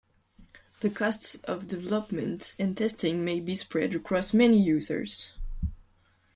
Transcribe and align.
The 0.79 0.89
costs 0.89 1.35
of 1.43 1.67
development 1.67 2.55
and 2.57 2.75
testing 2.75 3.23
may 3.23 3.39
be 3.39 3.55
spread 3.55 3.93
across 3.93 4.33
many 4.33 4.59
users. 4.59 5.33